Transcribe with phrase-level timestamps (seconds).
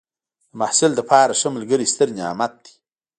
[0.49, 2.73] د محصل لپاره ښه ملګری ستر نعمت دی.